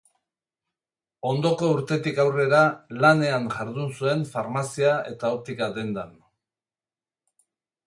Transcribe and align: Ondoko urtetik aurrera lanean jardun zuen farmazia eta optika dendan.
Ondoko 1.31 1.69
urtetik 1.73 2.21
aurrera 2.23 2.61
lanean 3.05 3.47
jardun 3.53 3.93
zuen 3.99 4.25
farmazia 4.33 4.97
eta 5.13 5.33
optika 5.37 5.71
dendan. 5.79 6.19